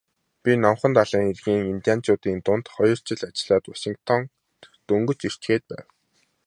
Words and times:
Би 0.43 0.51
Номхон 0.63 0.91
далайн 0.97 1.29
эргийн 1.31 1.69
индианчуудын 1.73 2.39
дунд 2.45 2.65
хоёр 2.75 2.97
жил 3.07 3.21
ажиллаад 3.29 3.65
Вашингтонд 3.71 4.27
дөнгөж 4.87 5.19
ирчхээд 5.29 5.63
байв. 5.71 5.87